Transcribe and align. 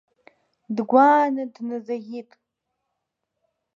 Дгәааны 0.75 1.43
дназаӷьит. 1.53 2.31